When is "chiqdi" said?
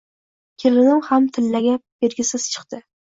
2.57-2.81